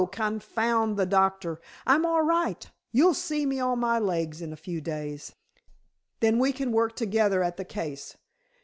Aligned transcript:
Confound 0.11 0.97
the 0.97 1.05
doctor! 1.05 1.61
I'm 1.85 2.07
all 2.07 2.23
right. 2.23 2.67
You'll 2.91 3.13
see 3.13 3.45
me 3.45 3.59
on 3.59 3.77
my 3.77 3.99
legs 3.99 4.41
in 4.41 4.51
a 4.51 4.55
few 4.55 4.81
days." 4.81 5.35
"Then 6.21 6.39
we 6.39 6.51
can 6.51 6.71
work 6.71 6.95
together 6.95 7.43
at 7.43 7.57
the 7.57 7.65
case. 7.65 8.17